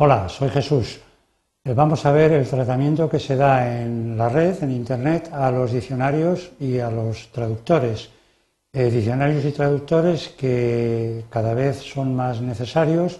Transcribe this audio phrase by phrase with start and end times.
[0.00, 1.00] Hola, soy Jesús.
[1.64, 5.50] Eh, vamos a ver el tratamiento que se da en la red, en Internet, a
[5.50, 8.08] los diccionarios y a los traductores.
[8.72, 13.18] Eh, diccionarios y traductores que cada vez son más necesarios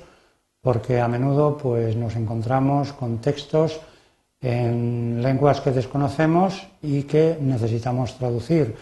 [0.60, 3.80] porque a menudo pues, nos encontramos con textos
[4.40, 8.76] en lenguas que desconocemos y que necesitamos traducir.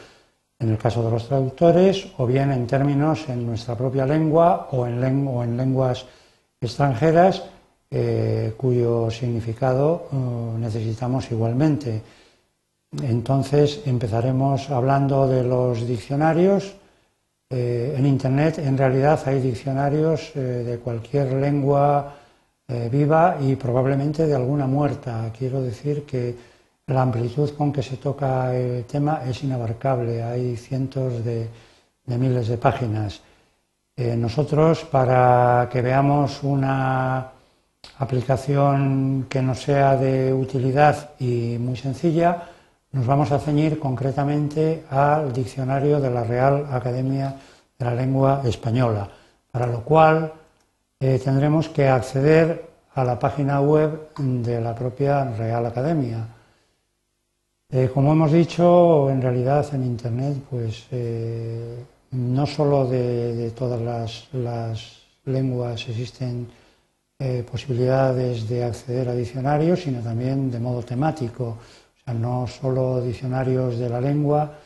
[0.59, 4.87] En el caso de los traductores, o bien en términos en nuestra propia lengua o
[4.87, 6.05] en, o en lenguas
[6.61, 7.56] extranjeras
[7.89, 12.03] eh, cuyo significado eh, necesitamos igualmente.
[13.01, 16.75] Entonces empezaremos hablando de los diccionarios.
[17.49, 22.15] Eh, en Internet en realidad hay diccionarios de cualquier lengua
[22.91, 25.31] viva y probablemente de alguna muerta.
[25.37, 26.35] Quiero decir que
[26.89, 30.25] la amplitud con que se toca el tema es inabarcable.
[30.25, 31.49] Hay cientos de
[32.07, 33.21] miles de páginas.
[33.97, 37.36] nosotros, para que veamos una
[37.99, 42.49] aplicación que nos sea de utilidad y muy sencilla,
[42.93, 47.37] nos vamos a ceñir concretamente al diccionario de la Real Academia
[47.79, 49.09] de la Lengua Española,
[49.51, 50.33] para lo cual
[51.01, 56.27] eh, tendremos que acceder a la página web de la propia Real Academia.
[57.69, 64.29] Eh, como hemos dicho, en realidad en Internet, pues eh, no solo de, todas las,
[64.33, 66.49] las lenguas existen
[67.19, 71.57] eh, posibilidades de acceder a diccionarios, sino también de modo temático.
[71.57, 74.59] O sea, no solo diccionarios de la lengua,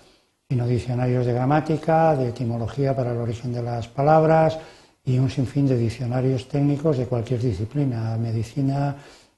[0.48, 4.58] sino diccionarios de gramática, de etimología para el origen de las palabras
[5.04, 8.96] y un sinfín de diccionarios técnicos de cualquier disciplina, medicina,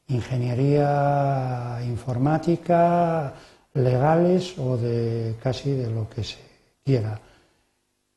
[0.08, 3.34] ingeniería, informática,
[3.74, 6.38] legales o de casi de lo que se
[6.82, 7.20] quiera.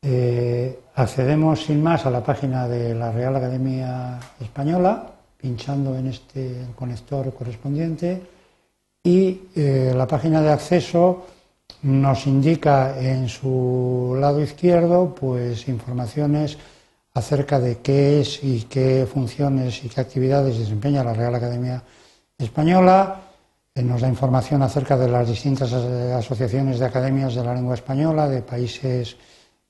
[0.08, 6.68] Eh, accedemos sin más a la página de la Real Academia Española, pinchando en este
[6.76, 8.22] conector correspondiente,
[9.04, 11.26] y eh, la página de acceso
[11.82, 16.60] nos indica en su lado izquierdo pues informaciones
[17.16, 21.82] acerca de qué es y qué funciones y qué actividades desempeña la Real Academia
[22.38, 23.22] Española,
[23.74, 28.30] eh, nos da información acerca de las distintas asociaciones de academias de la lengua española
[28.30, 29.18] de países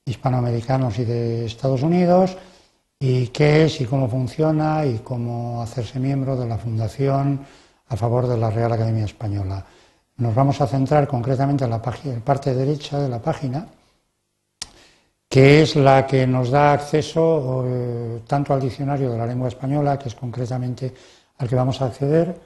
[0.06, 2.36] hispanoamericanos y de Estados Unidos
[2.98, 7.40] y qué es y cómo funciona y cómo hacerse miembro de la Fundación
[7.88, 9.64] a favor de la Real Academia Española.
[10.18, 13.66] Nos vamos a centrar concretamente en la parte derecha de la página,
[15.28, 19.98] que es la que nos da acceso eh, tanto al diccionario de la lengua española,
[19.98, 20.94] que es concretamente
[21.38, 22.40] al que vamos a acceder,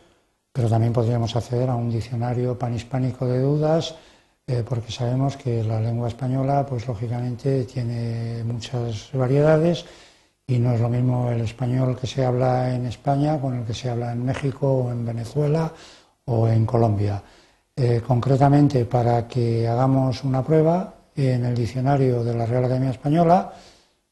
[0.52, 3.94] pero también podríamos acceder a un diccionario panhispánico de dudas,
[4.50, 9.84] eh, porque sabemos que la lengua española, pues lógicamente tiene muchas variedades
[10.44, 13.74] y no es lo mismo el español que se habla en España con el que
[13.74, 15.72] se habla en México o en Venezuela
[16.24, 17.22] o en Colombia.
[17.76, 23.52] Eh, concretamente, para que hagamos una prueba, en el diccionario de la Real Academia Española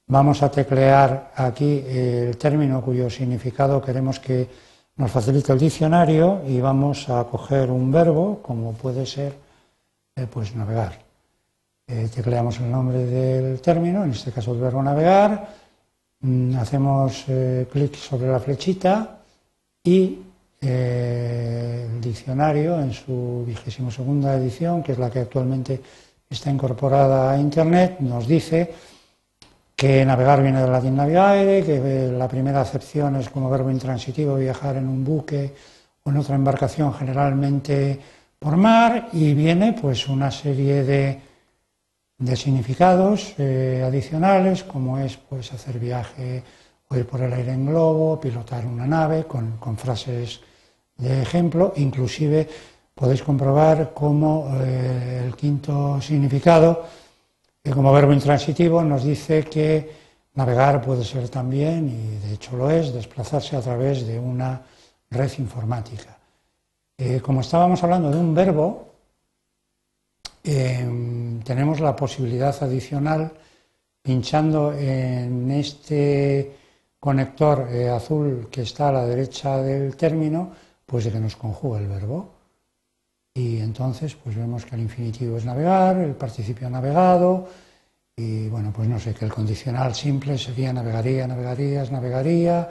[0.06, 4.48] vamos a teclear aquí el término cuyo significado queremos que
[4.96, 9.47] nos facilite el diccionario y vamos a coger un verbo, como puede ser
[10.18, 10.98] eh, pues navegar.
[11.86, 15.48] Eh, tecleamos el nombre del término, en este caso el verbo navegar,
[16.20, 19.20] mm, hacemos eh, clic sobre la flechita
[19.84, 20.18] y
[20.60, 25.80] el diccionario en su vigésimo segunda edición, que es la que actualmente
[26.28, 28.74] está incorporada a Internet, nos dice
[29.76, 34.76] que navegar viene del latín navigare, que la primera acepción es como verbo intransitivo viajar
[34.76, 35.54] en un buque
[36.02, 38.00] o en otra embarcación generalmente
[38.38, 41.20] por mar y viene pues una serie de,
[42.18, 46.42] de significados eh, adicionales como es pues hacer viaje
[46.88, 50.40] o ir por el aire en globo, pilotar una nave con, con frases
[50.96, 52.48] de ejemplo, inclusive
[52.94, 56.84] podéis comprobar cómo eh, el quinto significado,
[57.62, 62.70] que como verbo intransitivo, nos dice que navegar puede ser también, y de hecho lo
[62.70, 64.62] es, desplazarse a través de una
[65.10, 66.18] red informática.
[67.00, 68.88] Eh, como estábamos hablando de un verbo,
[70.42, 73.30] em, tenemos la posibilidad adicional,
[74.02, 76.56] pinchando en este
[76.98, 80.50] conector eh, azul que está a la derecha del término,
[80.84, 82.34] pues de que nos conjuga el verbo.
[83.32, 87.46] Y entonces pues vemos que el infinitivo es navegar, el participio navegado,
[88.16, 92.68] y bueno, pues no sé, que el condicional simple sería navegaría, navegarías, navegaría,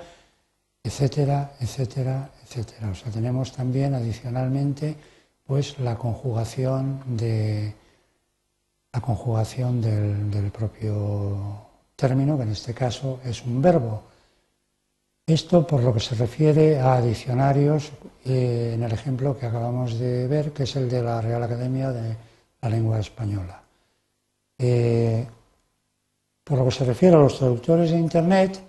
[0.87, 2.89] etcétera, etcétera, etcétera.
[2.89, 4.95] O sea, tenemos también adicionalmente
[5.45, 7.73] pues la conjugación de
[8.93, 14.03] la conjugación del, propio término, que en este caso es un verbo.
[15.25, 17.91] Esto por lo que se refiere a diccionarios,
[18.25, 21.91] eh, en el ejemplo que acabamos de ver, que es el de la Real Academia
[21.91, 22.15] de
[22.61, 23.61] la Lengua Española.
[24.57, 25.27] Eh,
[26.45, 28.66] por lo que se refiere a los traductores de Internet,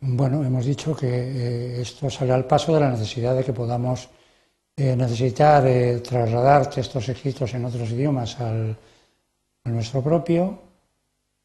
[0.00, 4.08] bueno, hemos dicho que eh, esto sale al paso de la necesidad de que podamos
[4.76, 5.64] necesitar
[6.02, 8.76] trasladar textos escritos en otros idiomas al,
[9.64, 10.58] nuestro propio.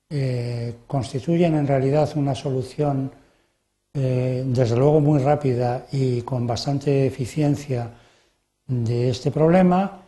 [0.10, 3.12] Eh, constituyen en realidad una solución
[3.94, 7.90] eh, desde luego muy rápida y con bastante eficiencia
[8.68, 10.02] de este problema.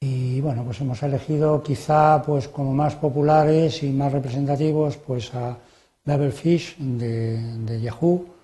[0.00, 5.56] Y bueno pues hemos elegido quizá pues como más populares y más representativos pues a
[6.06, 8.36] Babelfish de, de Yahoo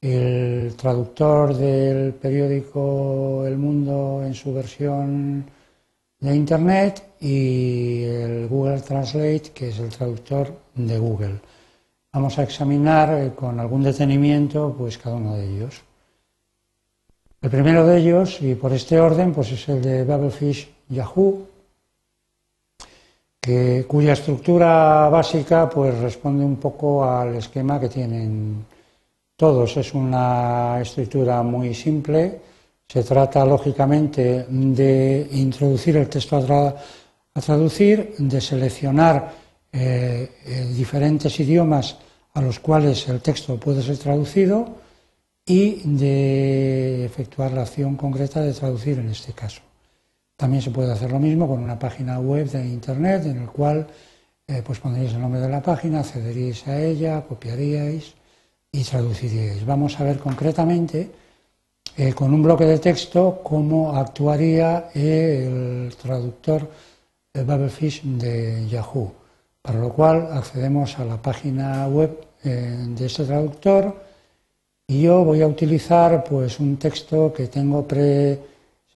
[0.00, 5.44] el traductor del periódico El Mundo en su versión
[6.20, 11.40] de Internet y el Google Translate, que es el traductor de Google.
[12.12, 15.82] Vamos a examinar eh, con algún detenimiento pues cada uno de ellos.
[17.42, 21.46] El primero de ellos, y por este orden, pues es el de Babelfish Yahoo,
[23.86, 28.64] cuya estructura básica pues responde un poco al esquema que tienen
[29.36, 29.76] todos.
[29.76, 32.40] Es una estructura muy simple,
[32.88, 39.32] se trata, lógicamente, de introducir el texto a, traducir, de seleccionar
[39.72, 41.96] eh, eh, diferentes idiomas
[42.34, 44.66] a los cuales el texto puede ser traducido
[45.44, 49.65] y de efectuar la acción concreta de traducir en este caso.
[50.36, 53.86] También se puede hacer lo mismo con una página web de Internet en el cual
[54.46, 58.14] eh, pues pondríais el nombre de la página, accederíais a ella, copiaríais
[58.70, 59.64] y traduciríais.
[59.64, 61.10] Vamos a ver concretamente
[61.96, 66.68] eh, con un bloque de texto cómo actuaría el traductor
[67.32, 69.12] Babelfish de Yahoo.
[69.62, 73.96] Para lo cual accedemos a la página web eh, de este traductor
[74.86, 77.86] y yo voy a utilizar pues un texto que tengo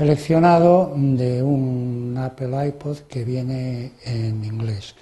[0.01, 4.95] preseleccionado de un Apple iPod que viene en inglés.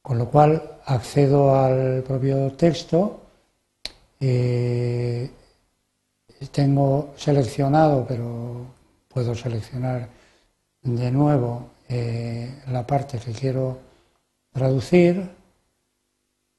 [0.00, 3.20] Con lo cual accedo al propio texto.
[4.18, 5.30] Eh,
[6.50, 8.64] tengo seleccionado, pero
[9.06, 10.08] puedo seleccionar
[10.80, 13.80] de nuevo eh, la parte que quiero
[14.50, 15.28] traducir.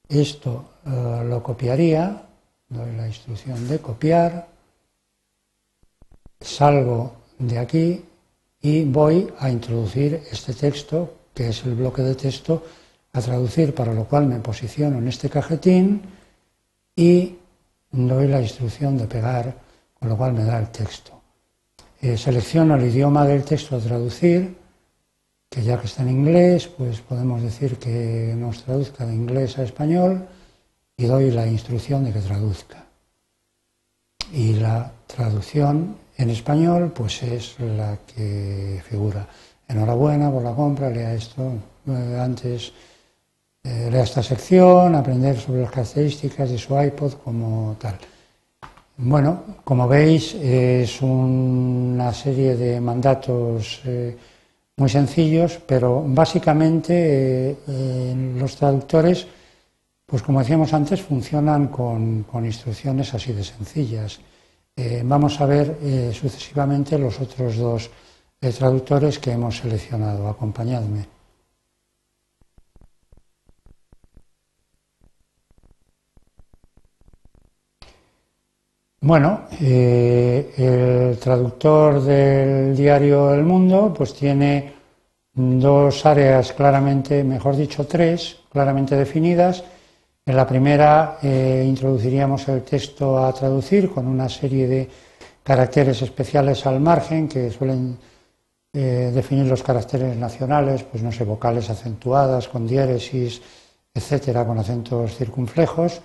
[0.08, 2.22] Esto eh, lo copiaría,
[2.68, 4.46] doy la instrucción de copiar,
[6.40, 8.04] salgo de aquí
[8.60, 12.62] y voy a introducir este texto, que es el bloque de texto,
[13.12, 16.02] a traducir, para lo cual me posiciono en este cajetín
[16.96, 17.36] y
[17.90, 19.54] doy la instrucción de pegar
[19.98, 21.20] con lo cual me da el texto.
[22.00, 24.56] Eh, selecciono el idioma del texto a traducir,
[25.48, 29.62] que ya que está en inglés, pues podemos decir que nos traduzca de inglés a
[29.62, 30.26] español
[30.96, 32.84] y doy la instrucción de que traduzca.
[34.32, 39.26] Y la traducción en español, pues es la que figura.
[39.68, 41.52] Enhorabuena por la compra, lea esto.
[41.86, 42.72] Eh, antes
[43.62, 47.98] eh, lea esta sección, aprender sobre las características de su iPod como tal.
[48.96, 54.16] Bueno, como veis, es una serie de mandatos eh,
[54.76, 59.26] muy sencillos, pero básicamente eh, los traductores,
[60.06, 64.20] pues como decíamos antes, funcionan con, instrucciones así de sencillas.
[64.76, 65.78] Eh, vamos a ver
[66.12, 67.90] sucesivamente los otros dos
[68.58, 70.28] traductores que hemos seleccionado.
[70.28, 71.06] Acompañadme.
[79.06, 84.72] Bueno, eh, el traductor del diario El Mundo pues tiene
[85.34, 89.62] dos áreas claramente, mejor dicho tres, claramente definidas.
[90.26, 94.88] En la primera eh, introduciríamos el texto a traducir con una serie de
[95.42, 97.98] caracteres especiales al margen que suelen
[98.72, 103.42] eh, definir los caracteres nacionales, pues no sé, vocales acentuadas, con diéresis,
[103.92, 106.00] etcétera, con acentos circunflejos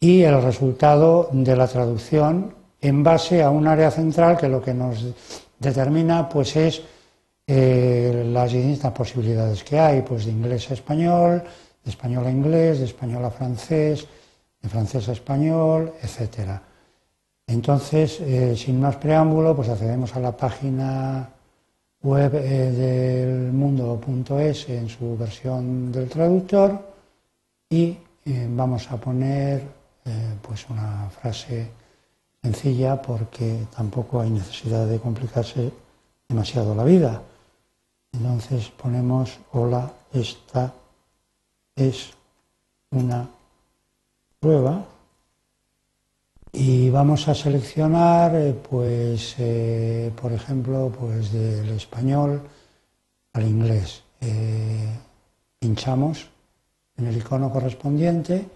[0.00, 4.74] y el resultado de la traducción en base a un área central que lo que
[4.74, 5.04] nos
[5.58, 6.82] determina pues es
[7.46, 11.42] eh, las distintas posibilidades que hay, pues de inglés a español,
[11.88, 14.06] de español a inglés, de español a francés,
[14.60, 16.60] de francés a español, etcétera.
[17.46, 21.30] Entonces, eh, sin más preámbulo, pues accedemos a la página
[22.02, 26.78] web eh, del mundo.es en su versión del traductor
[27.70, 27.96] y
[28.50, 29.62] vamos a poner
[30.04, 31.70] eh, pues una frase
[32.42, 35.72] sencilla porque tampoco hay necesidad de complicarse
[36.28, 37.22] demasiado la vida.
[38.12, 40.74] Entonces ponemos, hola, esta
[41.78, 42.10] es
[42.90, 43.28] una
[44.40, 44.84] prueba.
[46.52, 52.42] Y vamos a seleccionar, eh, pues, eh, por ejemplo, pues del español
[53.34, 54.02] al inglés.
[54.20, 54.88] Eh,
[55.58, 56.28] pinchamos
[56.96, 58.48] en el icono correspondiente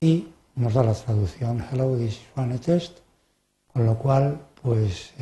[0.00, 1.64] y nos da la traducción.
[1.70, 2.98] Hello, this is one test,
[3.72, 5.12] con lo cual, pues,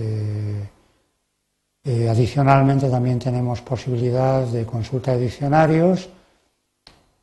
[1.84, 6.08] adicionalmente también tenemos posibilidad de consulta de diccionarios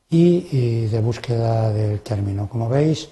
[0.09, 2.47] y de búsqueda del término.
[2.47, 3.09] Como veis,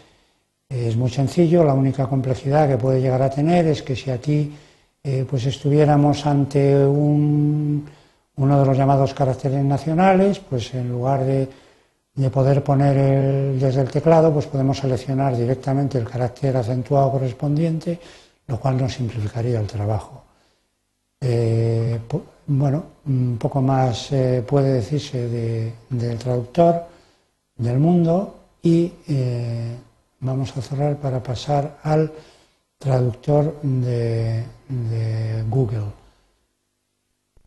[0.69, 4.53] es muy sencillo, la única complejidad que puede llegar a tener es que si aquí
[5.03, 7.85] eh, pues estuviéramos ante un,
[8.37, 11.47] uno de los llamados caracteres nacionales, pues en lugar de,
[12.31, 17.99] poder poner desde el teclado, pues podemos seleccionar directamente el carácter acentuado correspondiente,
[18.47, 20.23] lo cual nos simplificaría el trabajo.
[21.21, 21.64] Eh,
[22.47, 26.85] bueno, un poco más eh, puede decirse del traductor
[27.57, 28.91] del mundo y
[30.19, 32.11] vamos a cerrar para pasar al
[32.77, 34.43] traductor de,
[35.49, 35.91] Google.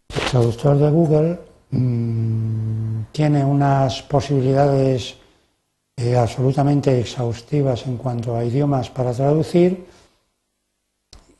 [0.08, 1.38] El traductor de Google
[1.70, 5.16] mm, tiene unas posibilidades
[5.96, 9.84] eh, absolutamente exhaustivas en cuanto a idiomas para traducir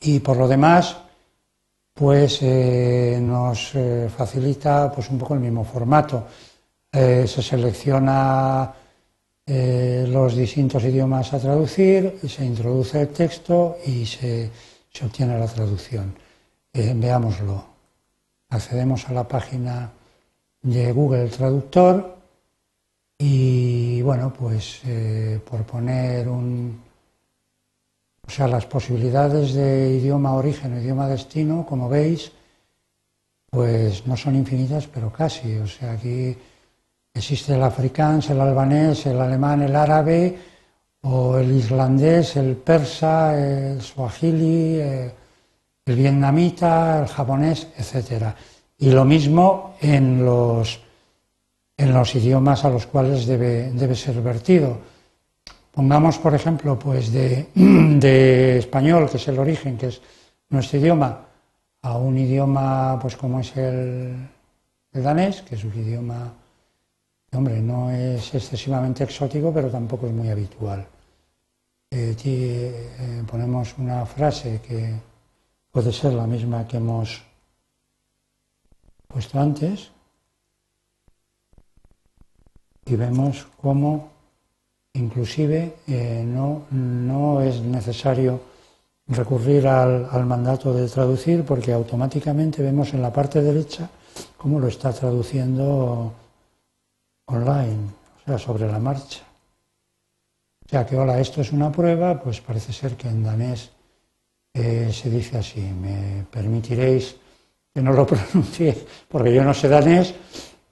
[0.01, 0.97] y por lo demás
[1.99, 6.27] pues eh, nos eh, facilita pues un poco el mismo formato.
[6.93, 8.73] se selecciona
[9.51, 14.51] eh, los distintos idiomas a traducir, se introduce el texto y se,
[15.03, 16.15] obtiene la traducción.
[16.71, 17.65] Eh, veámoslo.
[18.51, 19.91] Accedemos a la página
[20.61, 22.19] de Google Traductor
[23.17, 26.88] y bueno, pues eh, por poner un...
[28.29, 32.31] O sea, las posibilidades de idioma origen o idioma destino, como veis,
[33.51, 35.57] pues no son infinitas, pero casi.
[35.57, 36.37] O sea, aquí
[37.19, 40.39] Existe el afrikaans, el albanés, el alemán, el árabe,
[41.03, 45.13] o el islandés, el persa, el swahili, eh,
[45.87, 48.35] el vietnamita, el japonés, etc.
[48.79, 50.81] Y lo mismo en los,
[51.77, 54.79] en los idiomas a los cuales debe, debe ser vertido.
[55.73, 60.01] Pongamos, por ejemplo, pues de, español, que es el origen, que es
[60.51, 61.27] nuestro idioma,
[61.83, 64.29] a un idioma pues como es el,
[64.93, 66.33] el danés, que es un idioma
[67.33, 70.87] Hombre, no es excesivamente exótico, pero tampoco es muy habitual.
[71.91, 74.95] Eh, eh, ponemos una frase que
[75.71, 77.23] puede ser la misma que hemos
[79.07, 79.91] puesto antes
[82.87, 84.11] y vemos cómo
[84.99, 88.41] inclusive eh, no, no, es necesario
[89.07, 93.89] recurrir al, mandato de traducir porque automáticamente vemos en la parte derecha
[94.37, 96.13] cómo lo está traduciendo
[97.27, 97.91] online,
[98.21, 99.21] o sea, sobre la marcha.
[100.67, 103.71] O sea que, hola, esto es una prueba, pues parece ser que en danés
[104.53, 107.17] eh, se dice así, me permitiréis
[107.73, 110.15] que no lo pronuncie, porque yo no sé danés,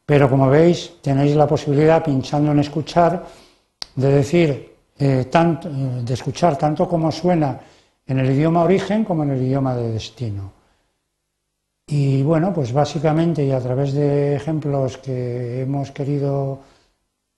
[0.04, 3.26] pero como veis, tenéis la posibilidad, pinchando en escuchar,
[3.96, 7.60] de decir, eh, tanto, de escuchar tanto como suena
[8.06, 10.52] en el idioma origen como en el idioma de destino.
[11.88, 16.60] Y bueno, pues básicamente y a través de ejemplos que hemos querido,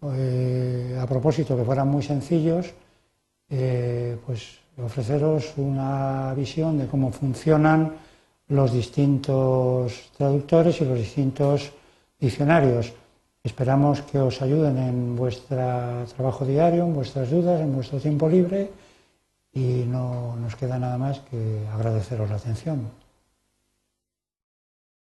[0.03, 2.73] eh, a propósito, que fueran muy sencillos,
[3.51, 7.95] eh, pues ofreceros una visión de cómo funcionan
[8.49, 11.73] los distintos traductores y los distintos
[12.19, 12.93] diccionarios.
[13.45, 15.57] Esperamos que os ayuden en vuestro
[16.17, 18.71] trabajo diario, en vuestras dudas, en vuestro tiempo libre
[19.53, 22.91] y no nos queda nada más que agradeceros la atención.